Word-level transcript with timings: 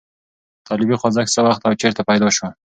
طالبي 0.67 0.95
خوځښت 1.01 1.33
څه 1.35 1.41
وخت 1.47 1.61
او 1.67 1.73
چېرته 1.81 2.01
پیدا 2.09 2.27
شو؟ 2.35 2.47